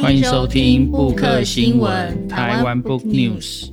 [0.00, 3.70] 欢迎收听布克新闻台湾 Book News。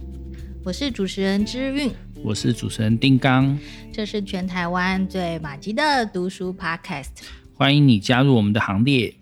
[0.63, 1.91] 我是主持人之韵，
[2.23, 3.57] 我是主持人丁刚。
[3.93, 7.09] 这是全台湾最麻吉的读书 Podcast，
[7.53, 9.13] 欢迎你加入我们的行列。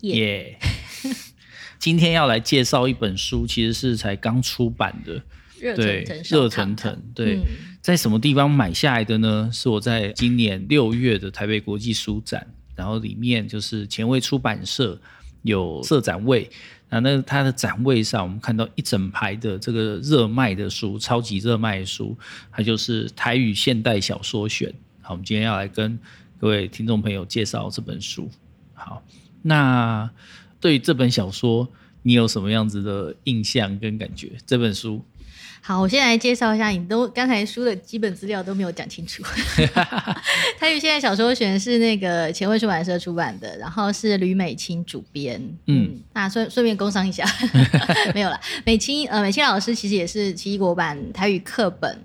[0.00, 1.16] 耶、yeah.
[1.80, 5.22] 今天要来介绍一本书，其实是才刚出版的，
[5.58, 7.02] 热腾腾，热腾腾。
[7.14, 7.42] 对、嗯，
[7.80, 9.48] 在什么地方买下来的呢？
[9.50, 15.00] 是我在今年六月的台北国际书展，然后里面就是前卫出版社。
[15.44, 16.50] 有色展位，
[16.88, 22.16] 那那它的展位上，我们看到一整排的这个热卖的书，超级热卖的书，
[22.50, 24.74] 它就是台语现代小说选。
[25.00, 25.98] 好，我们今天要来跟
[26.40, 28.28] 各位听众朋友介绍这本书。
[28.72, 29.02] 好，
[29.42, 30.10] 那
[30.58, 31.68] 对于这本小说，
[32.02, 34.32] 你有什么样子的印象跟感觉？
[34.44, 35.04] 这本书。
[35.66, 39.22] 好，我先来介绍一下，你都刚才书的基本资料都没有讲清楚。
[40.60, 45.40] 台语现在小说选是那个前卫出版社出版的，然后是吕美清主编。
[45.64, 47.24] 嗯，那顺顺便工商一下，
[48.14, 48.38] 没有了。
[48.66, 51.98] 美清呃，美清老师其实也是奇异果版台语课本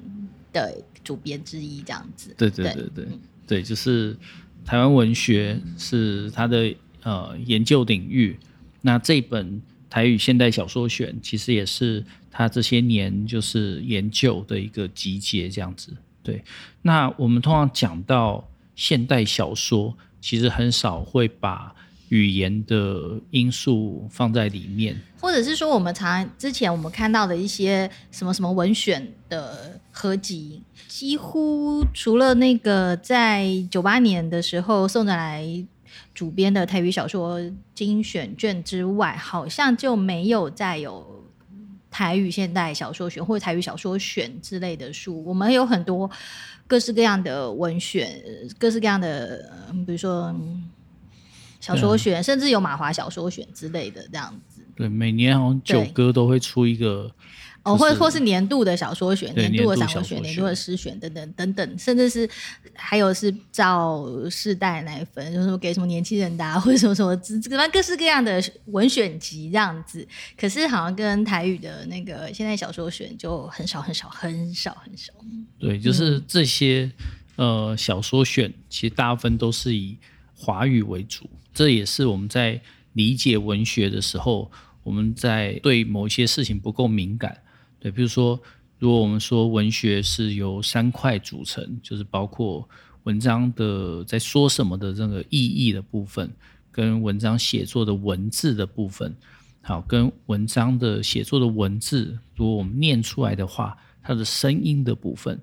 [0.54, 0.74] 的
[1.04, 2.34] 主编之一，这样子。
[2.38, 4.16] 对对对对对，嗯、对，就是
[4.64, 6.74] 台湾文学是他的
[7.04, 8.40] 呃研究领域。
[8.80, 12.02] 那这本台语现代小说选其实也是。
[12.32, 15.92] 他这些年就是研究的一个集结，这样子。
[16.22, 16.44] 对，
[16.82, 21.74] 那我们通常讲到现代小说，其实很少会把
[22.10, 35.66] 语言的因素放在里面，或者是说，我们常之前我们看到的一些什么什么文选的合集，几乎除了那个在九八年的时候宋载来
[36.14, 37.40] 主编的台语小说
[37.74, 41.24] 精选卷之外，好像就没有再有。
[42.00, 46.10] 台语现代小说选或者台语小说选之类的书，我们有很多
[46.66, 48.10] 各式各样的文选，
[48.58, 49.52] 各式各样的，
[49.86, 50.34] 比如说
[51.60, 54.62] 小说选，甚至有马华小说选之类的这样子。
[54.78, 57.12] 对，每年好像九歌都会出一个。
[57.64, 62.28] 哦，或或是年度的小说选，年度的散文选，年度的诗选等等等等，甚至是
[62.74, 70.08] 还有是照世代来分，就是说给什么年轻人的、啊，或者什么什么，这个各式各样的文选集这样子。
[70.38, 75.14] 可是好像跟台语的那个现在小说选就很少很少很少很少。
[75.60, 76.90] 对，就是这些、
[77.36, 79.98] 嗯、呃小说选，其实大部分都是以
[80.34, 81.30] 华语为主。
[81.54, 82.62] 这也是我们在
[82.94, 84.50] 理解文学的时候，
[84.84, 87.38] 我们在对某一些事情不够敏感。
[87.80, 88.40] 对，比如说，
[88.78, 92.68] 如果我们说文学是由三块组成，就是包括
[93.04, 96.30] 文章的在说什么的这个意义的部分，
[96.72, 99.16] 跟文章写作的文字的部分，
[99.62, 105.40] 好，跟文章的写作的文字，如果我们念出来的话，它的声音的部分，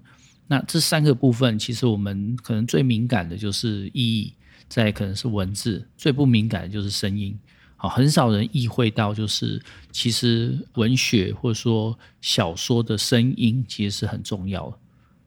[0.47, 4.33] 那这三个部分，其实我们可能最敏感的就是意义，
[4.69, 7.39] 再可能是文字，最不敏感的就是声音。
[7.77, 14.79] 好，很少人意会到，就是其实文学或者说小说的声音其实是很重要的。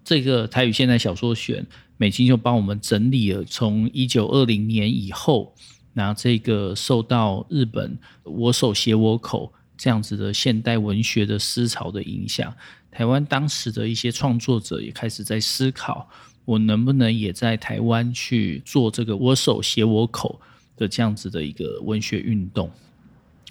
[0.03, 1.63] 这个台语现代小说选，
[1.97, 5.53] 美金就帮我们整理了从一九二零年以后，
[5.93, 12.51] 那这个受到日本我手写我口这样子的现代文学的思潮的影响，
[12.89, 16.09] 台湾当时的一些创作者也开始在思考，
[16.45, 20.41] 我能不能也在台湾去做这个我手写我口。
[20.79, 22.71] 的这样子的一个文学运动，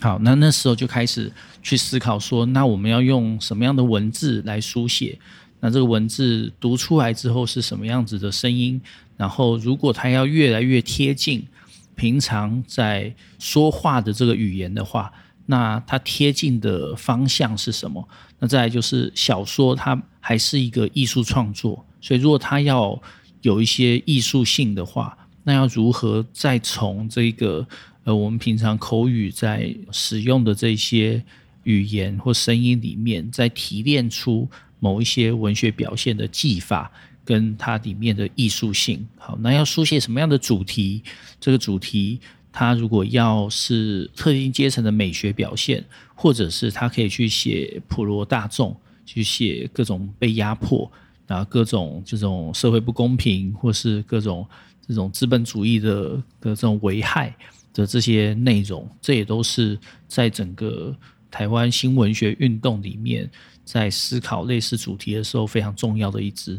[0.00, 1.30] 好，那那时候就开始
[1.62, 5.18] 去思考说，那我们要用什么样的文字来书写？
[5.60, 8.80] 那这个文字读出来之后是什么样子的声音？
[9.18, 11.46] 然后，如果它要越来越贴近
[11.94, 15.12] 平常在说话的这个语言的话，
[15.44, 18.08] 那它贴近的方向是什么？
[18.38, 22.98] 那再就是小说，它还是一个艺术创作，所以如果它要
[23.42, 25.17] 有一些艺术性的话。
[25.48, 27.66] 那要如何再从这个
[28.04, 31.24] 呃，我们平常口语在使用的这些
[31.62, 34.46] 语言或声音里面，再提炼出
[34.78, 36.92] 某一些文学表现的技法，
[37.24, 39.08] 跟它里面的艺术性？
[39.16, 41.02] 好，那要书写什么样的主题？
[41.40, 42.20] 这个主题，
[42.52, 45.82] 它如果要是特定阶层的美学表现，
[46.14, 50.92] 或者是它可以去写普罗大众，去写各种被压迫，
[51.26, 54.46] 然后各种这种社会不公平，或是各种。
[54.88, 57.36] 这种资本主义的的这种危害
[57.74, 60.96] 的这些内容，这也都是在整个
[61.30, 63.30] 台湾新文学运动里面，
[63.64, 66.58] 在思考类似主题的时候非常重要的一支。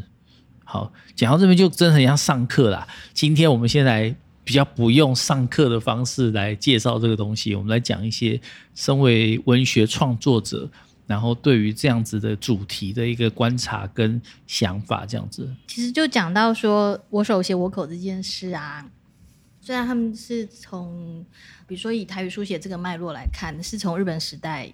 [0.64, 2.86] 好，讲到这边就真的很像上课啦。
[3.12, 8.40] 今天我们先来比较不用上课的方式来介绍这个东西，我们来讲一些
[8.74, 10.70] 身为文学创作者。
[11.10, 18.88] 然后对于这样子的主题的一个观察跟想法，这样子，其实就讲到说我手写我口这件事啊，
[19.60, 21.26] 虽然他们是从，
[21.66, 24.72] 比如说以台语书写这个脉络来看，是从日本时代。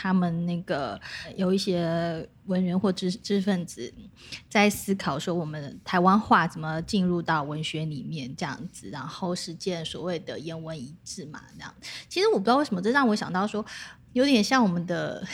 [0.00, 1.00] 他们那个
[1.34, 3.92] 有一些文人或知知识分子
[4.48, 11.74] 在思考说，我们台湾话怎么进入到文学里面这样子，然后实践所谓的言文一致嘛，这样。
[12.08, 13.66] 其实我不知道为什么，这让我想到说，
[14.12, 15.26] 有点像我们的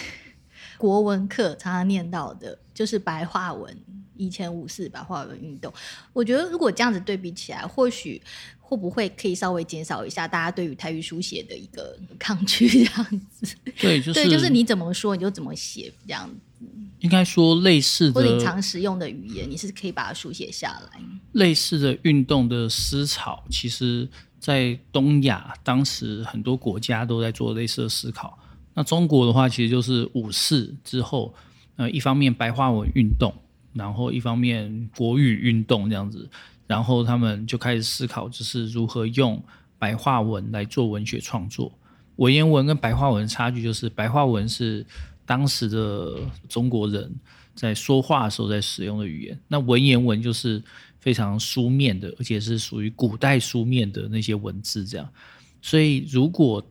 [0.79, 3.77] 国文课常常念到的，就是白话文。
[4.17, 5.75] 以前五四白话文运动，
[6.13, 8.23] 我觉得如果这样子对比起来，或许
[8.61, 13.57] 会不会可以稍微减少一下大家对于台语书写的一个抗拒这样子？
[13.77, 16.67] 对，就是对，就是你怎么说你就怎么写这样子。
[17.01, 21.01] 应该说类似的，或者你常使用的语言，你是可以把它书写下来。
[21.33, 28.39] 类似的运动的思潮，其实，在东亚当时很多国家都在做类似的思考。
[28.75, 31.35] 那中国的话，其实就是五四之后，
[31.77, 33.33] 呃，一方面白话文运动。
[33.77, 36.31] 然后一方面国语运动这样子，
[36.65, 39.43] 然后他们就开始思考，就是如何用
[39.81, 41.77] 白话文来做文学创作。
[42.15, 44.87] 文言文跟白话文差距就是，白话文是
[45.27, 47.13] 当时的中国人
[47.57, 50.63] 在说话的时候在使用的语言，那文言文就是
[51.01, 55.09] 非常书面的，而且是属于古代书面的那些文字这样。
[55.61, 56.65] 所以如果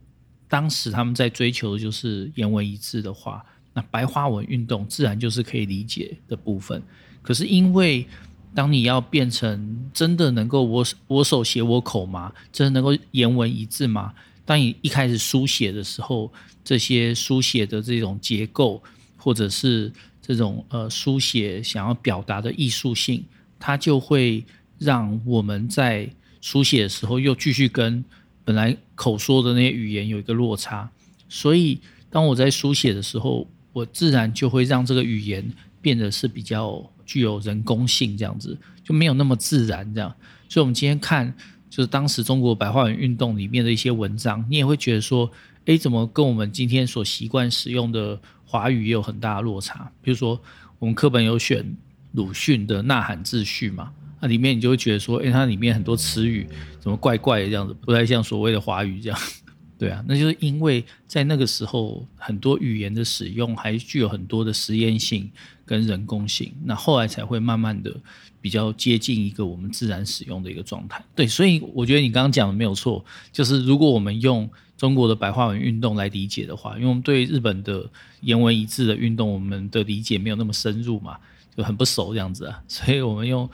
[0.54, 6.80] 当时他们在追求的就是言文一致的话，那白话文运动自然就是可以理解的部分，
[7.24, 8.06] 可是因为
[8.54, 12.32] 当你要变成真的能够我我手写我口吗？
[12.52, 14.14] 真的能够言文一致吗？
[14.46, 16.32] 当你一开始书写的时候，
[16.64, 18.80] 这些书写的这种结构，
[19.18, 19.92] 或者是
[20.22, 23.26] 这种呃书写想要表达的艺术性，
[23.58, 24.46] 它就会
[24.78, 26.08] 让我们在
[26.42, 28.06] 书写的时候又继续跟
[28.44, 30.90] 本来口说的那些语言有一个落差。
[31.30, 31.80] 所以
[32.10, 35.44] 当我在书写的时候，我自然就会让这个语言
[35.82, 40.14] 变得是比较具有人工性，这样子就没有那么自然这样。
[40.48, 41.34] 所以，我们今天看
[41.70, 45.32] 就是当时中国白话文运动里面的一些文章，你也会觉得说，
[45.66, 49.92] 诶，怎么跟我们今天所习惯使用的华语也有很大的落差？
[50.04, 50.40] 比如说，
[50.78, 51.76] 我们课本有选
[52.12, 53.92] 鲁迅的《呐喊自序》嘛，
[54.24, 56.48] 那里面你就会觉得说，诶，它里面很多词语
[56.80, 59.20] 怎么怪怪的这样子，不太像所谓的华语这样。
[59.78, 65.30] 对啊，那就是因为在那个时候，很多语言的使用还具有很多的实验性
[65.66, 67.94] 跟人工性，那后来才会慢慢的
[68.40, 71.04] 比较接近一个我们自然使用的一个状态。
[71.14, 73.04] 对，所以我觉得你刚刚讲的没有错，
[73.34, 77.86] 就是如果我们用中国的白话文运动来理解的话，因为我们对日本的
[78.22, 81.18] 言文一致的运动，我们的理解没有那么深入嘛，
[81.58, 83.50] 就很不熟这样子啊，所以我们用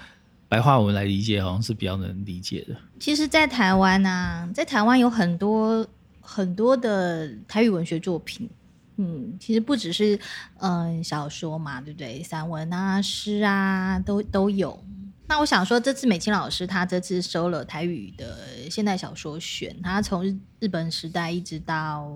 [0.49, 2.75] 白话文来理解，好像是比较能理解的。
[2.99, 5.87] 其实，在台湾啊，在台湾有很多。
[6.21, 8.47] 很多的台语文学作品，
[8.97, 10.19] 嗯，其实不只是
[10.59, 12.21] 嗯小说嘛，对不对？
[12.21, 14.79] 散文啊、诗啊，都都有。
[15.27, 20.23] 那我想说，这次美清老师他这次收了台语的现代小说选，他从
[20.59, 22.15] 日本时代一直到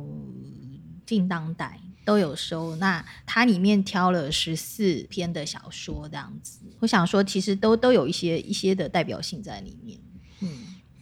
[1.03, 2.75] 近当代都有收。
[2.77, 6.59] 那它里面挑了十四篇的小说，这样子。
[6.79, 9.99] 我想说，其实都都有一些一些的代表性在里面。
[10.41, 10.49] 嗯，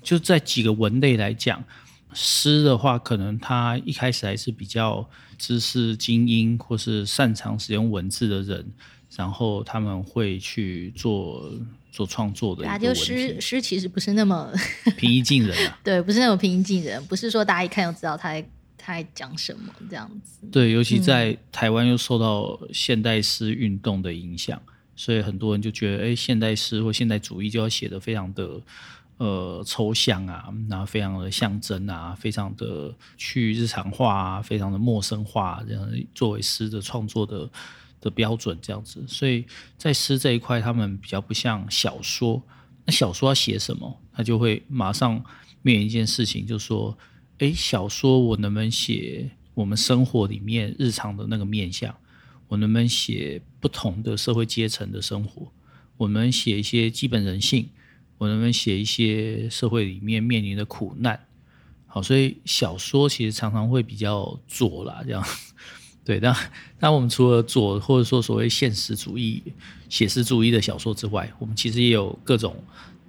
[0.01, 1.63] 就在几个文类来讲。
[2.13, 8.69] 诗的话，可能他一开始还是比较知识精英或是擅长使用文字的人，
[9.15, 11.50] 然后他们会去做
[11.89, 12.67] 做创作的。
[12.67, 14.51] 啊，就诗诗其实不是那么
[14.98, 15.79] 平易近人啊。
[15.86, 18.50] 对，不是那么平易近人，不是说大家一看就知道他在他
[18.88, 20.48] 在讲什么这样子。
[20.52, 28.62] 对，尤其在台湾又受到现代诗运动的影响，嗯，所以很多人就觉得，哎，现代诗或现代主义就要写的非常的。
[29.18, 37.48] 呃，抽象啊，然后非常的象征啊，非常的去日常化啊，非常的陌生化，这样作为诗的创作的
[38.00, 39.06] 的标准，这样子。
[39.08, 39.46] 所以
[39.78, 42.42] 在诗这一块，他们比较不像小说。
[42.84, 45.24] 那小说要写什么，他就会马上
[45.62, 46.98] 面临一件事情，就是说，
[47.41, 51.93] 诶，小说我能不能写我们生活里面日常的那个面相？
[52.48, 55.51] 我能不能写不同的社会阶层的生活？
[55.98, 57.67] 我能写一些基本人性？
[58.19, 61.19] 我能不能写一些社会里面面临的苦难？
[61.88, 65.25] 好，所以小说其实常常会比较左啦，这样。
[66.05, 66.36] 对，那
[66.79, 69.41] 那我们除了左或者说所谓现实主义、
[69.89, 72.63] 写实主义的小说之外，我们其实也有各种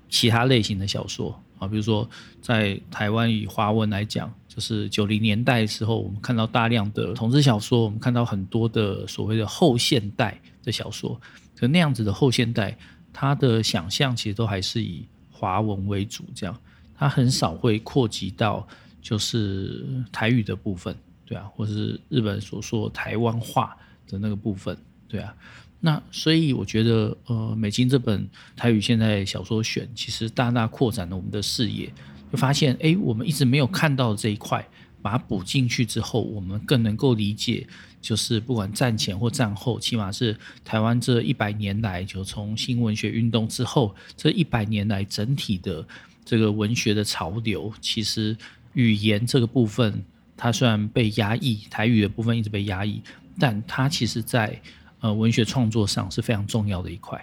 [0.08, 2.09] 其他类型的小说啊，比如说
[2.40, 11.21] 在台湾以华文来讲，就是九零年代的时候，我们看到大量的同志小说，我们看到很多的所谓的后现代的小说，
[11.57, 12.76] 可那样子的后现代。
[13.14, 16.59] 他的想象其实都还是以华文为主，这样
[16.97, 18.66] 他很少会扩及到
[19.02, 23.76] 就是台语的部分，对啊，或是日本所说台湾话
[24.09, 24.75] 的那个部分，
[25.07, 25.35] 对啊。
[25.84, 28.24] 那所以我觉得，呃，美金这本
[28.54, 31.92] 台语现代小说选，其实大大扩展了我们的视野，
[32.30, 34.64] 就发现，哎，我们一直没有看到这一块，
[35.02, 37.66] 把它补进去之后，我们更能够理解，
[38.00, 45.84] 就是不管战前或战后，起码是台湾这一百年来，就从新文学运动之后，这一百年来整体的
[46.24, 48.36] 这个文学的潮流，其实
[48.74, 50.00] 语言这个部分，
[50.36, 53.02] 它虽然被压抑，台语的部分一直被压抑，
[53.36, 54.62] 但它其实在
[55.02, 57.23] 呃文学创作上是非常重要的一块。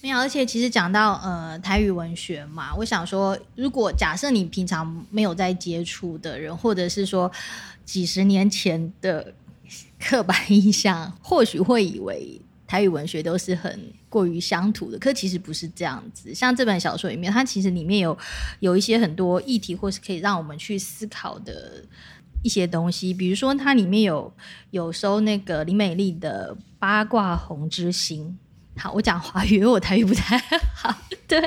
[0.00, 7.30] 没有，而且其实讲到呃台语文学嘛，我想说，如果假设你平常没有在接触的人，或者是说
[7.84, 9.32] 几十年前的
[10.00, 16.34] 刻板印象，或许会以为台语文学都是很过于乡土的，可其实不是这样子。
[16.34, 18.18] 像这本小说里面，它其实里面有
[18.58, 21.84] 有一些很多议题，或是可以让我们去思考的
[22.42, 24.32] 一些东西，比如说它里面有
[24.70, 28.38] 有收那个林美丽的《八卦红之心》。
[28.80, 30.38] 好，我讲华语，因为我台语不太
[30.74, 30.94] 好。
[31.28, 31.38] 对，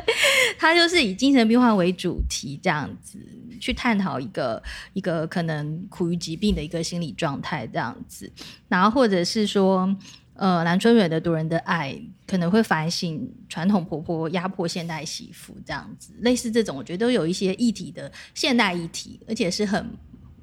[0.59, 3.19] 它就是以精神病患为主题，这样子
[3.59, 4.61] 去探讨一个
[4.93, 8.31] 一个可能苦于疾病的一个心理状态，这样子。
[8.67, 9.95] 然后或者是说，
[10.35, 11.93] 呃，蓝春蕊的《独人的爱》
[12.27, 16.13] 可能会反省传统婆婆压迫现代媳妇，这样子。
[16.19, 19.89] 类似这种，我觉得都有一些议题的现代议题，而且是很，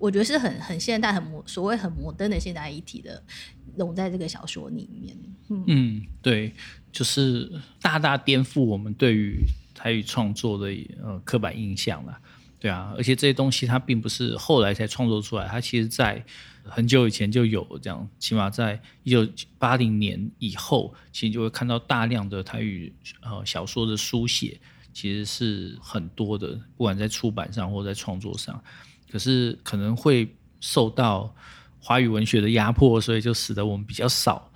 [0.03, 3.23] 我觉得是很很现代、很摩所谓很摩登的现代议题的。
[3.75, 5.17] 融在这个小说里面，
[5.49, 6.53] 嗯，嗯，对，
[6.91, 9.39] 就是大大颠覆我们对于
[9.75, 10.67] 台语创作的
[11.03, 12.19] 呃刻板印象了，
[12.61, 16.23] 对啊，而且这些东西它并不是后来才创作出来，它其实在
[16.65, 22.93] 很久以前就有这样，起码在一九八零年以后，其实就会看到大量的台语
[23.23, 24.61] 呃小说的书写，
[24.93, 28.63] 其实是很多的，不管在出版上或在创作上，
[29.13, 31.35] 可是可能会受到。
[31.85, 34.53] 华语文学的压迫，所以就使得我们比较少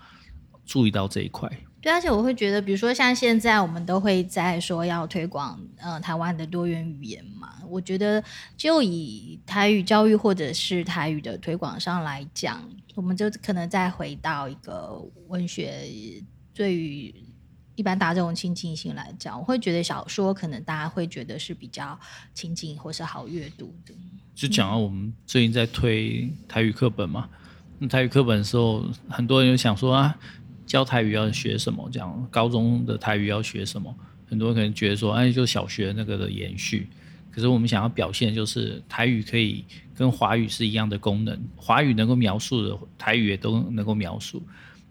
[0.64, 1.50] 注意到这一块。
[1.82, 8.22] 对，而且我会觉得，比如说像现在我们都会在说要推广呃台湾的多元语言嘛，我觉得
[8.56, 12.62] 就以台语教育或者是台语的推广上来讲，
[12.94, 15.82] 我们就可能再回到一个文学
[16.54, 17.12] 对于
[17.76, 21.99] 一般大众亲近性来讲，我会觉得小说可能大家会觉得是比较
[22.35, 23.95] 亲近或是好阅读的。
[24.35, 27.28] 就讲到我们最近在推台语课本嘛，
[27.78, 30.18] 那台语课本的时候，很多人就想说啊，
[30.66, 31.88] 教台语要学什么？
[31.92, 33.95] 这样高中的台语要学什么？
[34.28, 36.88] 很多人可能觉得说，哎，就小学那个的延续。
[37.30, 39.62] 可是我们想要表现，就是台语可以
[39.95, 44.42] 跟华语是一样的功能，华语能够描述的，台语也都能够描述。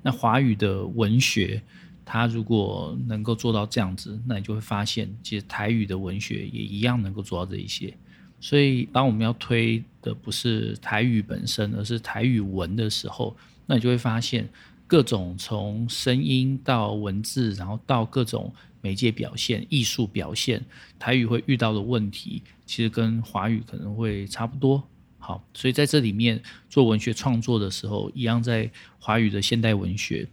[0.03, 1.59] 那华语的文学，
[2.05, 7.91] 他如果能够做到这样子，那你就会发现，其实台语的文学也一样能够做到这一些。
[8.39, 13.35] 所以，当我们要推的不是台语本身，而是台语文的时候，
[13.65, 14.47] 那你就会发现，
[14.85, 20.63] 各种从声音到文字，然后到各种媒介表现、艺术表现，
[20.99, 24.83] 台语会遇到的问题，其实跟华语可能会差不多。
[25.17, 28.69] 好，所以在这里面做文学创作的时候，一样在
[28.99, 30.27] 华语的现代文学，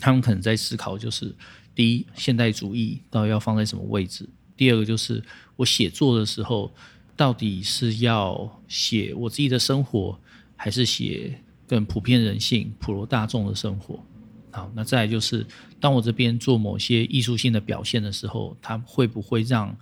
[0.00, 1.34] 他们可能在思考，就是
[1.74, 4.24] 第一，现代主义到底要放在什么位置；
[4.56, 5.22] 第二个，就是
[5.56, 6.72] 我写作的时候。
[7.16, 10.18] 到底是要写我自己的生活，
[10.56, 14.02] 还是写更普遍人性、普罗大众的生活？
[14.50, 15.46] 好，那再来就是，
[15.78, 19.76] 当我这边做某些艺术性的表现的时候，它会不会让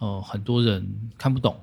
[0.00, 0.86] 呃很多人
[1.16, 1.58] 看不懂，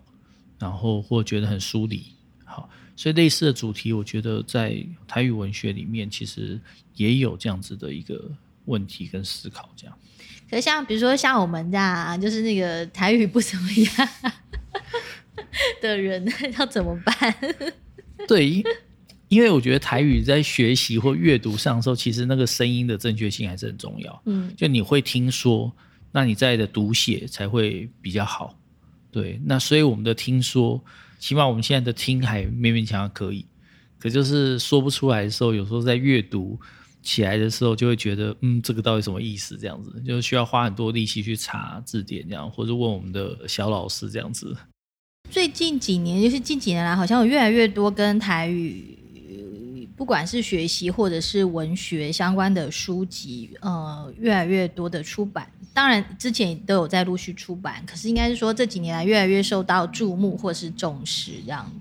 [0.57, 2.03] 然后或觉得很疏离？
[2.49, 6.59] 好，所以类似的主题，我觉得在台语文学里面其实
[6.95, 8.19] 也有这样子的一个
[8.65, 9.69] 问题跟思考。
[9.75, 9.97] 这样，
[10.49, 14.09] 可是像比如说像我们这样，就是那个台语不怎么样。
[15.81, 16.27] 的人
[16.59, 17.35] 要怎么办？
[18.27, 18.61] 对，
[19.29, 24.21] 因为我觉得台语在学习或阅读上的时候，其实那个声音的正确性还是很重要。
[24.25, 25.73] 嗯，就你会听说，
[26.11, 28.59] 那你在的读写才会比较好。
[29.11, 30.83] 对，那所以我们的听说，
[31.19, 33.45] 起码我们现在的听还勉勉强强可以，
[33.99, 36.57] 可就是说不出来的时候，有时候在阅读
[37.03, 39.57] 起来的时候，就会觉得，嗯，这个到底什么意思？
[39.57, 44.55] 这样子，就需要花很多力气去查字典，这样或者问我们的小老师这样子。
[45.29, 48.97] 最近几年，就是近几年来，好像有越来越多跟台语，
[49.95, 55.51] 不管是学习或者是文学相关的书籍，呃，越来越多的出版。
[55.73, 61.71] 当然，之前都有在陆续出版，可是应该是说这几年来越来越受到注目或是重视，这样。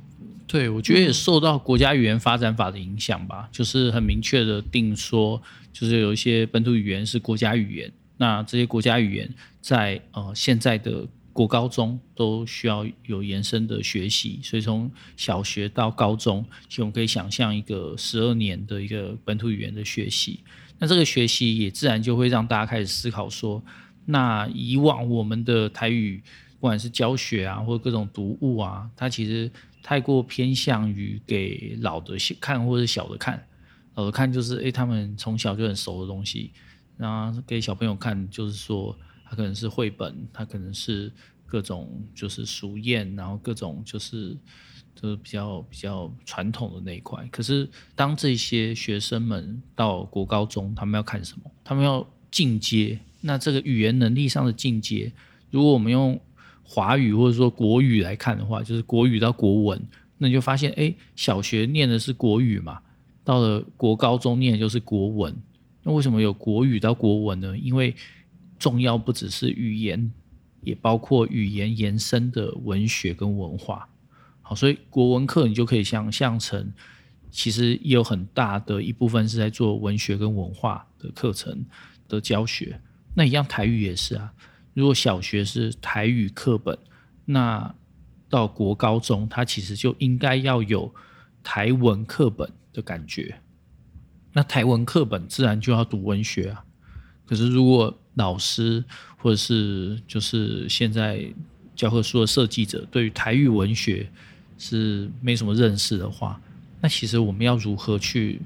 [0.46, 5.42] 对，我觉得也受到国家语言发展法的影响吧，就是很明确的定说，
[5.72, 9.28] 就是有一些本土语言是国家语言，那这些国家语言
[9.60, 11.06] 在呃现在的。
[11.30, 20.40] 国高中都需要有延伸的学习，所以从小学到高中，其实我们可以想象一个十二年的一个本土语言的学习。
[20.78, 23.62] 那这个学习也自然就会让大家开始思考说，
[24.04, 26.22] 那以往我们的台语
[26.60, 29.50] 不管是教学啊，或者各种读物啊，它其实
[29.82, 33.44] 太过偏向于给老的看或者小的看。
[33.94, 36.52] 老的看就是，诶，他们从小就很熟的东西。
[36.96, 41.12] 然后给小朋友看，就是说，它可能是绘本，它可能是
[41.46, 44.36] 各种就是书页，然后各种就是
[45.00, 47.24] 就是比较比较传统的那一块。
[47.30, 51.50] 可是，当这些学生们到国高中，他们要看什么？
[51.62, 52.98] 他们要进阶。
[53.20, 55.12] 那这个语言能力上的进阶，
[55.50, 56.20] 如果我们用
[56.64, 59.80] 华语或者说国语来看的话，就是国语到国文，
[60.18, 62.80] 那你就发现，哎，小学念的是国语嘛。
[63.24, 65.36] 到了国高中念就是国文，
[65.82, 67.56] 那为什么有国语到国文呢？
[67.58, 67.94] 因为
[68.58, 70.10] 重要不只是语言，
[70.62, 73.88] 也包括语言延伸的文学跟文化。
[74.48, 76.72] 好，所以国文课你就可以想象成，
[77.30, 81.66] 其实也有很大的一部分是在做文学跟文化的课程
[82.08, 82.80] 的教学。
[83.14, 84.32] 那一样台语也是啊，
[84.72, 86.78] 如果小学是台语课本，
[87.26, 87.74] 那
[88.30, 90.94] 到国高中它其实就应该要有
[91.42, 92.50] 台文课本。
[92.70, 93.40] 的感觉，
[94.32, 96.64] 那台文课本自然就要读文学啊。
[97.26, 98.84] 可是如果老师
[99.16, 101.24] 或者是就是现在
[101.74, 104.08] 教科书的设计者对于台语文学
[104.58, 106.40] 是没什么认识的话，
[106.80, 108.40] 那其实我们要如何去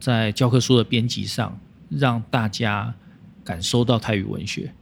[0.00, 1.58] 在教科书的编辑上
[1.90, 2.92] 让大家
[3.44, 4.72] 感受到泰语文学？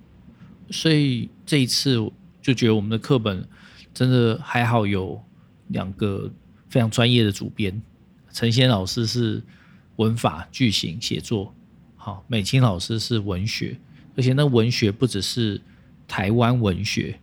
[0.70, 1.96] 所以这一次
[2.40, 3.46] 就觉得我们的课本
[3.92, 5.22] 真的还好，有
[5.68, 6.30] 两个
[6.68, 7.82] 非常专业的主编。
[8.32, 9.42] 陈先老师是
[9.96, 11.54] 文法句型写作，
[11.96, 13.78] 好，美清老师是文学，
[14.16, 15.60] 而且那文学不只是
[16.08, 17.18] 台湾文学，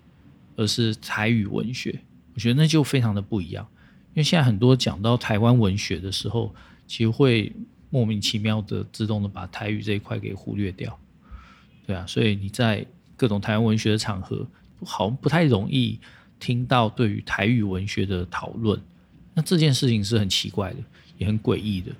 [0.55, 1.99] 而是台语文学，
[2.41, 3.67] 我觉得那就非常的不一样。
[4.09, 6.55] 因为现在很多讲到台湾文学的时候，
[6.87, 7.53] 其实会
[7.91, 10.99] 莫名其妙的自动的把台语这一块给忽略掉，
[11.85, 12.83] 对啊，所以你在
[13.15, 14.47] 各种台湾文学的场合，
[14.83, 15.99] 好像不太容易
[16.39, 18.81] 听到对于台语文学的讨论。
[19.35, 20.77] 那这件事情是很奇怪的。
[21.17, 21.91] 也很诡异的，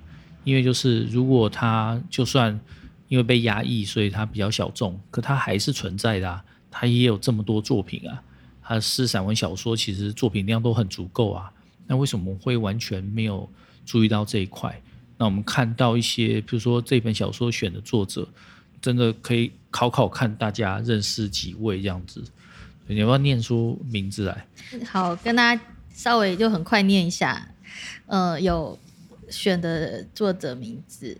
[0.42, 2.58] 因为就是如果他就算
[3.06, 8.20] 因为被压抑，所以他比较小众，可他还是存在的啊，他也有这么多作品啊，
[8.62, 11.52] 他是、散文、小说其实作品量都很足够啊。
[11.86, 13.48] 那为什么会完全没有
[13.84, 14.80] 注意到这一块？
[15.18, 18.28] 那我们看到一些，比如说这本小说选的作者，
[18.80, 22.22] 真的可以考考看大家认识几位这样子。
[22.86, 24.46] 你要不要念出名字来？
[24.86, 27.48] 好，跟大家稍微就很快念一下，
[28.06, 28.78] 呃，有。
[29.30, 31.18] 选的作者名字，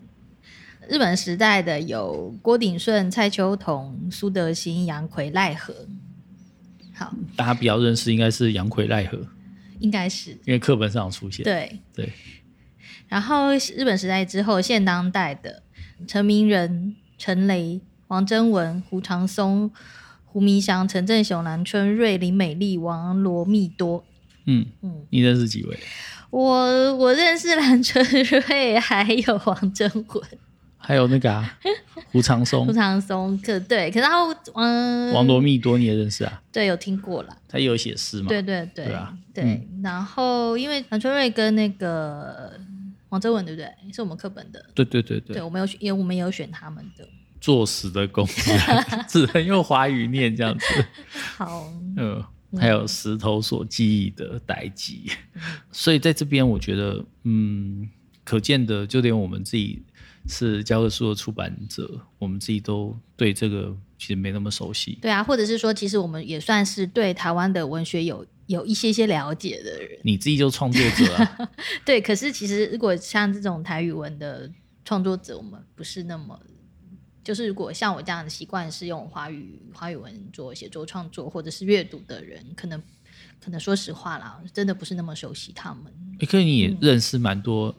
[0.87, 5.75] 日本时代的有郭鼎顺、蔡秋桐、苏德兴、杨奎、赖和。
[6.95, 9.19] 好，大家比较认识应该是杨奎奈何，
[9.81, 11.43] 应该是因为课本上有出现。
[11.45, 12.13] 对对。
[13.09, 15.63] 然后日本时代之后，现当代的
[16.07, 19.71] 陈明仁、陈雷、王征文、胡长松、
[20.25, 24.05] 胡明祥、陈振雄、蓝春瑞、林美丽、王罗密多。
[24.47, 25.79] 嗯嗯，你认识几位？
[26.31, 30.29] 我我认识蓝春瑞，还有王征文，
[30.83, 31.59] 还有那个啊，
[32.13, 32.67] 胡长松。
[32.67, 34.11] 胡长松，可对，可是他
[34.55, 36.43] 嗯，王罗密多你也认识啊？
[36.53, 37.37] 对，有听过了。
[37.49, 38.29] 他也有写诗嘛？
[38.29, 39.45] 对对对，对啊，对。
[39.45, 42.53] 嗯、然后因为蓝春瑞跟那个
[43.09, 43.69] 王哲文，对不对？
[43.93, 44.65] 是我们课本的。
[44.75, 47.07] 对对对对，对，我们有选，也我们也有选他们的。
[47.41, 48.53] 作死的公鸡，
[49.09, 50.67] 只能用华语念这样子。
[51.37, 52.23] 好，嗯。
[52.61, 54.93] 还有石头所记忆的代志，
[55.73, 57.89] 所以在这边我觉得，嗯，
[58.25, 59.83] 可见的就连我们自己
[60.29, 64.99] 是教科书的出版者，我们自己都对这个其实没那么熟悉。
[65.01, 69.99] 对啊，或者是说，其实我们也算是对台湾的文学有有一些些了解的人。
[70.03, 71.51] 你自己就创作者啊？
[71.85, 74.51] 对，可是其实如果像这种台语文的
[74.85, 76.39] 创作者，我们不是那么。
[77.25, 82.83] 就是如果像我这样的习惯是用华语华语文做写作创作或者是阅读的人，可能
[83.41, 85.85] 可能说实话啦，真的不是那么熟悉他们。
[86.19, 87.73] 也可以，你也认识蛮多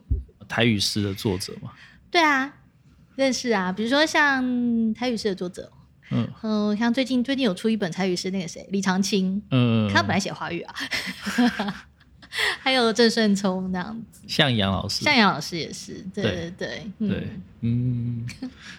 [0.48, 1.74] 台语诗的作者吗？
[1.74, 1.93] 嗯？
[2.14, 2.54] 对啊，
[3.16, 5.72] 认识啊，比如说像台语诗的作者，
[6.12, 10.76] 嗯嗯、呃，像最近最近有出一本台语诗，那个谁李长青，嗯，他本来写华语啊。
[12.62, 17.28] 还有郑顺聪那样子，向阳老师，向阳老师也是，对对对对，
[17.62, 18.28] 嗯，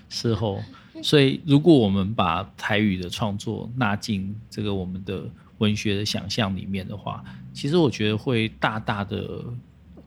[0.09, 0.63] 事后，
[1.03, 9.45] 所以如果我们把台语的创作纳进这个我们的文学的想象里面的话，其实我觉得会大大的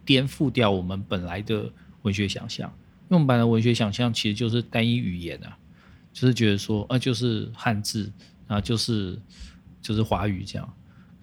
[0.05, 1.69] 颠覆掉我们本来的
[2.03, 2.71] 文学想象，
[3.09, 5.57] 因为我们的文学想象其实就是单一语言啊，
[6.11, 8.11] 就是觉得说啊，就是汉字
[8.47, 9.17] 啊，就是
[9.81, 10.73] 就是华语这样。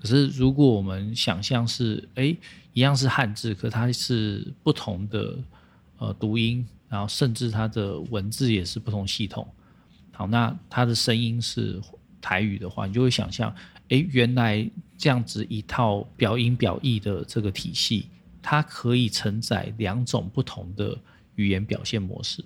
[0.01, 2.37] 可是，如果我们想象是，哎，
[2.75, 5.39] 一样是汉字，可它是不同的
[5.99, 9.49] 呃读音，然后甚至它的文字也是不同系统。
[10.13, 11.81] 好，那它的声音是
[12.21, 13.55] 台语的话，你就会想象，
[13.89, 18.09] 诶，原来这样子一套表音表意的这个体系，
[18.43, 20.95] 它可以承载两种不同的
[21.37, 22.45] 语言表现模式。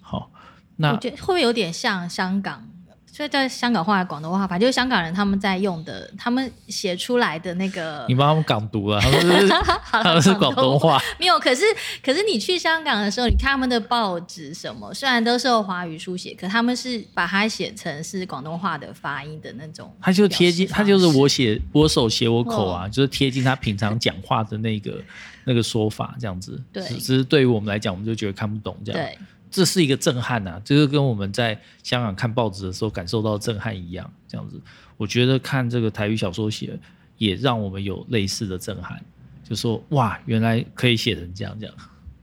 [0.00, 0.30] 好，
[0.76, 2.68] 那我觉得会不会有点像香港？
[3.14, 8.06] 所以在香港话、广东话，反正就是香港人他们在用的，他们写出来的那个。
[8.08, 10.98] 你帮他们港读了， 他们是他们是广东话。
[11.20, 11.62] 没有，可是
[12.02, 19.94] 可是你去香港的时候，你看他们的报纸什么，虽然都是用华语书写，可他们是把它写成是广东话的发音的那种。
[20.00, 24.98] 他就贴近，他就是我写我手写我口啊，哦、就是贴近他平常讲话的那个
[25.44, 26.58] 那个说法这样子。
[26.72, 28.98] 对，只是对于我们来讲，我们就觉得看不懂这样。
[28.98, 29.18] 对。
[29.52, 34.58] 这是一个震撼呐，就是跟我们在香港看报纸的时候感受到震撼一样，这样子。
[34.96, 36.78] 我觉得看这个台语小说写，
[37.18, 38.98] 也让我们有类似的震撼，
[39.44, 41.74] 就说哇，原来可以写成这样这样。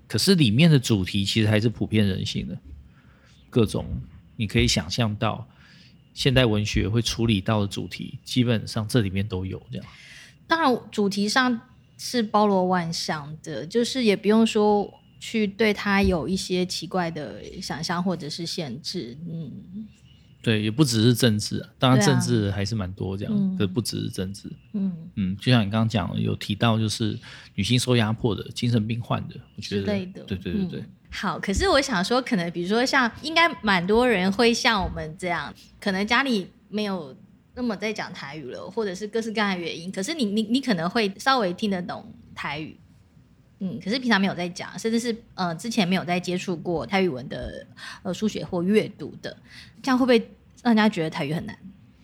[0.08, 2.58] 可是里面的主题其实还是普遍人性的，
[3.52, 3.86] 各种
[4.36, 5.48] 你可以想象到
[6.16, 9.86] 现代文学会处理到的主题，基本上这里面都有这样。
[10.48, 11.62] 当然，主题上
[11.96, 14.99] 是包罗万象的，就是也不用说。
[15.20, 19.52] 去对他有一些奇怪的想象或者是限制，嗯，
[20.42, 27.20] 对，也不只是政治啊，当然政治还是蛮多这样，啊、可不只是政治，嗯嗯，就像你刚刚讲有提到，就是
[27.56, 30.90] 女性受压迫的、精神病患的，我觉得对对对对、嗯。
[31.12, 37.14] 好，可是我想说，可能比如说像，应该蛮多人会像我们这样，可能家里没有
[37.56, 42.80] 那么在讲台语了，或者是各式各样的原因，可是你你你可能会稍微听得懂台语。
[43.60, 47.66] 嗯，可是平常没有在讲，甚至是呃之前没有在接触过台语文的
[48.04, 49.36] 呃书写或阅读的，
[49.84, 50.18] 这样会不会
[50.64, 51.58] 让人家觉得台语很难？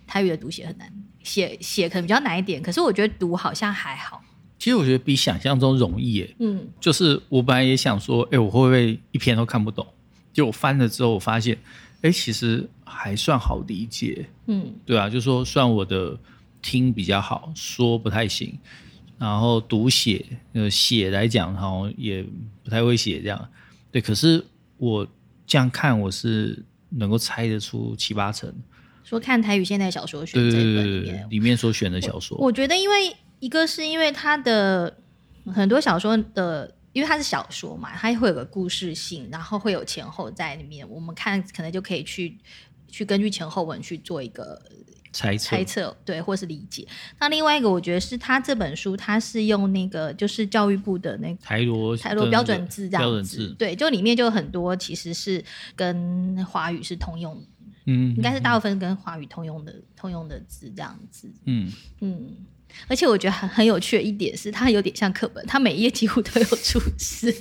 [0.07, 0.91] 台语的读写很难，
[1.23, 4.21] 写写可能比较难一点，可是我觉得读好像还好。
[4.59, 6.35] 其实我觉得比想象中容易耶。
[6.39, 9.85] 嗯，就是我本来也想说，哎，我会不会一篇都看不懂？
[10.33, 11.57] 就我翻了之后，我发现，
[12.01, 14.25] 哎，其实还算好理解。
[14.47, 16.17] 嗯，对啊，就是说算我的
[16.61, 18.57] 听比较好，说不太行。
[19.17, 22.25] 然后读写，呃，写来讲好像也
[22.63, 23.49] 不太会写这样，
[23.91, 24.01] 对。
[24.01, 24.43] 可是
[24.77, 25.07] 我
[25.47, 28.53] 这样看，我是能够猜得出七八成。
[29.03, 34.97] 说看台语现代小说选这本里面，里面所选的小说，我，我觉得因为一个是因为它的
[35.45, 42.37] 很多小说的，因为它是小说嘛，它会有个故事性，然后会有前后在里面，我们看可能就可以去
[42.87, 44.61] 去根据前后文去做一个。
[45.15, 46.85] 猜测，猜测对，或是理解。
[47.17, 55.41] 那另外一个，我觉得是他这本书，他是用那个就是教育部的那个台罗台罗标准字这样子，对，就里面就很多其实是
[55.73, 57.41] 跟华语是通用，
[57.85, 61.71] 嗯，应该是大部分跟华语通用的通用的字这样子，嗯。
[62.01, 62.35] 嗯。
[62.87, 67.31] 而且我觉得很很有趣的一点是，它有点像课本，它每一页几乎都有注释，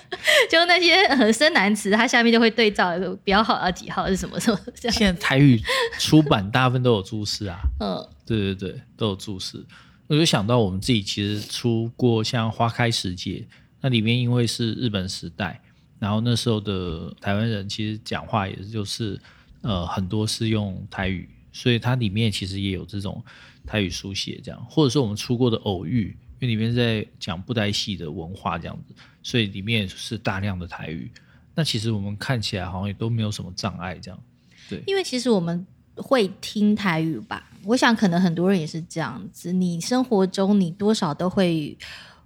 [0.50, 4.96] 就那些很深难词，它下面就会对照一个标号啊几号是什么什么这样。
[4.96, 5.60] 现在台语
[5.98, 9.64] 出版大部分都有注释啊， 嗯，对对对，都有注释。
[10.06, 13.32] 我就想到我们自己其实出过像《花开时节》，
[13.80, 15.60] 那里面因为是日本时代，
[15.98, 19.18] 然后那时候的台湾人其实讲话也就是
[19.62, 23.24] 呃很多是用台语，所以它里面其实也有这种。
[23.66, 31.10] 台语书写这样，或者说我们出过的偶遇，因为里面在讲布袋戏的文化这样子，所以里面是大量的台语。
[31.54, 34.20] 那其实我们看起来好像也都没有什么障碍这样。
[34.68, 39.50] 对，因为其实我们会听台语吧，我想可能很多人也是这样子。
[39.50, 41.74] 你生活中你多少都会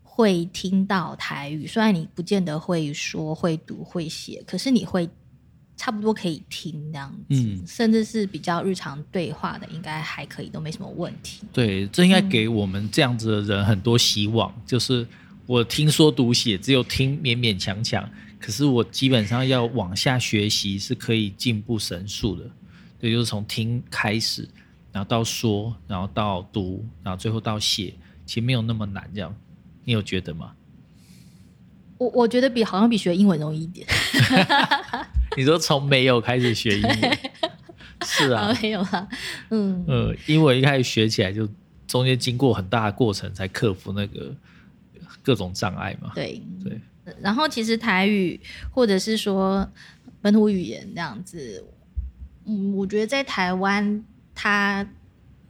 [0.03, 5.09] 会听到台语，虽然你不见得会说、会读、会写，可是你会。
[5.79, 11.47] 差不多可以听这样子，嗯，甚至是比较日常对话的，应该还可以，都没什么问题。
[11.53, 14.53] 对，这应该给我们这样子的人很多希望。
[14.57, 15.07] 嗯、就是
[15.47, 18.07] 我听说读写只有听勉勉强强，
[18.41, 22.45] 可是我基本上要往下学习是可以进步神速的。
[22.99, 24.49] 对，就是从听开始，
[24.91, 27.95] 然后到说，然后到读，然后最后到写，
[28.27, 29.09] 其实没有那么难。
[29.15, 29.33] 这样，
[29.85, 30.53] 你有觉得吗？
[31.99, 33.85] 我我觉得比好像比学英文容易一点。
[35.39, 37.19] 你说从没有开始学英文，
[38.05, 39.09] 是啊，没有啊，
[39.51, 41.49] 嗯呃，英文一开始学起来就
[41.87, 44.35] 中间经过很大的过程才克服那个
[45.23, 46.11] 各种障碍嘛。
[46.15, 46.81] 对对。
[47.23, 49.67] 然后其实台语或者是说
[50.21, 51.65] 本土语言这样子，
[52.45, 54.85] 嗯，我觉得在台湾它。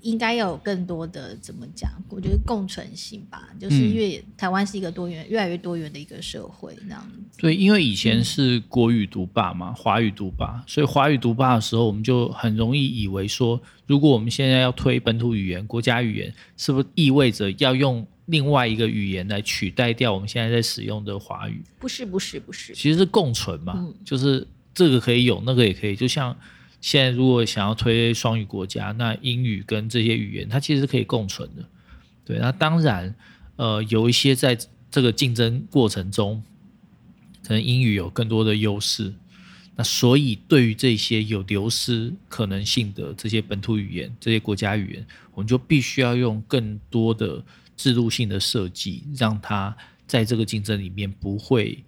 [0.01, 1.91] 应该要有更多的怎么讲？
[2.09, 7.19] 我觉得共存性吧，就是因为台湾是一个多元、越来越多元的一个社会，那样子。
[7.39, 21.63] 对，因为以前是国语独霸嘛，华语独霸，所以华语独霸的时候，我们就很容易以为说，如果我们现在要推本土语言、国家语言，是不是意味着要用另外一个语言来取代掉我们现在在使用的华语？
[21.79, 26.37] 不是，不是，不是，其实是共存嘛，嗯、就是这个可以有，那个也可以，就像。
[26.81, 31.65] 现在如果想要推双语国家，那英语跟这些语言它其实是可以共存的。
[32.25, 33.15] 对，那当然，
[33.57, 34.59] 呃，有一些在
[34.91, 36.43] 这个竞争过程中，
[37.43, 39.13] 可能英语有更多的优势。
[39.77, 47.45] 那所以，对于这些有流失可能性的这些本土语言、这些国家语言，我们就必须要用更多的
[47.77, 51.85] 制度性的设计，让它在这个竞争里面不会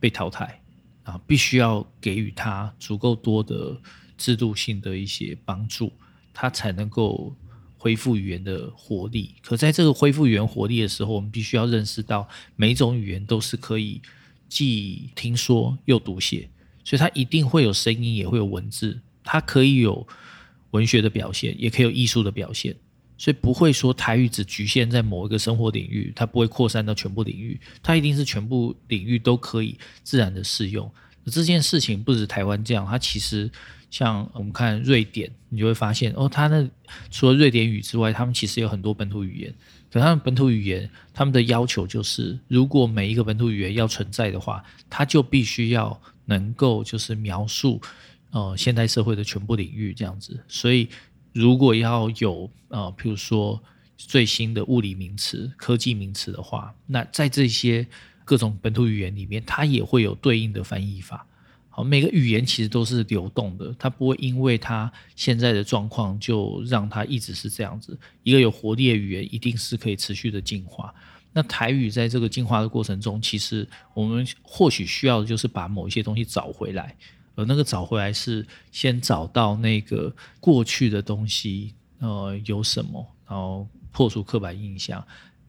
[0.00, 0.60] 被淘汰
[1.04, 1.20] 啊！
[1.26, 3.76] 必须要给予它足够多的
[4.16, 5.92] 制度性的一些帮助，
[6.32, 7.34] 它才能够
[7.78, 9.34] 恢复语言的活力。
[9.42, 14.00] 可在这个恢复语言活力的时候，我们必须要认识到，每种语言都是可以
[14.48, 16.48] 既听说又读写。
[16.84, 20.06] 所以它一定会有声音，也会有文字，它可以有
[20.70, 22.76] 文学的表现，也可以有艺术的表现。
[23.18, 30.88] 所以不会说台语只局限在某一个生活领域，它不会扩散到全部领域，它一定是全部领域都可以自然的适用。
[31.30, 33.50] 这件事情不止台湾这样，它其实
[33.90, 36.68] 像我们看瑞典，你就会发现哦，它那
[37.10, 39.54] 除了瑞典语之外，他们其实有很多本土语言。
[39.92, 46.00] 可他们本土语言，他们的要求就是，如果每一个本土语言要存在的话，它就必须要。
[46.28, 47.80] 能够就是描述
[48.32, 50.88] 呃现代社会的全部领域这样子，所以
[51.32, 53.62] 如果要有呃譬如说
[53.96, 57.86] 最新的物理名词、科技名词的话，那在这些
[58.26, 61.26] 各种本土语言里面，它也会有对应的翻译法。
[61.70, 67.98] 好，每个语言其实都是流动的，它不会因为它现在的状况就让它一直是这样子。
[68.22, 70.92] 一个有活力的语言一定是可以持续的进化。
[71.32, 76.96] 那台语在这个进化的过程中，其实我们或许需要的就是把某一些东西找回来，
[77.34, 80.10] 而那个找回来是先找到那个
[80.40, 85.06] 过去的东西，呃，有什么，然后破除刻板印象，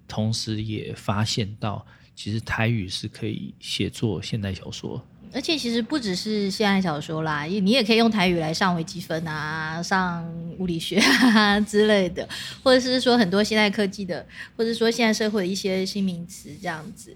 [0.09, 1.85] 同时也发现到
[2.17, 4.99] 其实台语是可以写作现代小说。
[5.31, 10.25] 而且其实不只是现代小说啦，你也可以用台语来上微积分啊，上
[10.57, 12.27] 物理学啊 之类的，
[12.63, 14.25] 或者是说很多现代科技的，
[14.55, 17.15] 或者说现在社会的一些新名词这样子。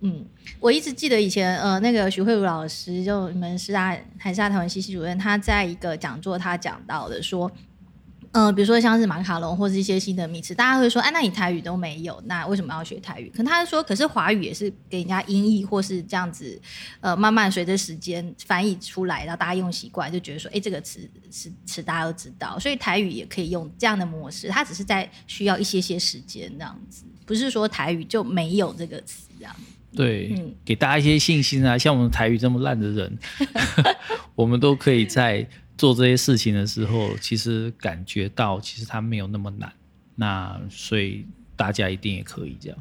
[0.00, 0.24] 嗯，
[0.60, 7.52] 我一直记得以前呃那个徐慧茹老师，就你们师大台师大台湾系系主任，他在一个讲座他讲到的说。
[8.32, 13.30] 嗯、呃，比如说像是马卡龙或是一些新的名词，大家会说，哎，那你台语都没有，那为什么要学台语？
[13.34, 16.58] 可他说，可是华语也是给人家音译或是这样子，
[17.00, 29.54] 呃，慢慢随着时间翻译出来，然后大家用习惯，就觉得说，哎，这个词词词大家都知道，所以台语也可以用这样的模式，它只是在需要一些些时间这样子，不是说台语就没有这个词这样。
[29.94, 33.18] 对，嗯，给大家一些信心啊，像我们台语这么烂的人，
[34.34, 35.46] 我们都可以在。
[35.76, 39.72] 做这些事情的时候，其实感觉到其实它没有那么难，
[40.14, 42.78] 那所以大家一定也可以这样。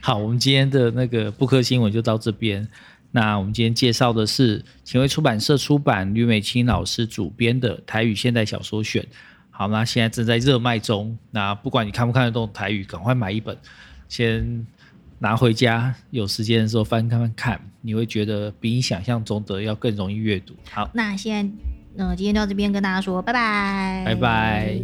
[0.00, 2.68] 好，我们今天的那个布克新闻就到这边。
[3.12, 9.02] 那我们今天介绍的是前卫出版社出版吕美清老师主编的《台语现代小说选》。
[9.50, 11.18] 好，那现在正在热卖中。
[11.30, 13.56] 那不管你看不看得懂台语，赶快买一本，
[14.08, 14.66] 先。
[15.20, 20.54] 拿回家，有时间的时候翻看看，你会觉得比你想象中的要更容易阅读。
[20.70, 21.54] 好，那现在，
[21.96, 24.80] 嗯、呃，今天到这边跟大家说，拜拜，拜拜。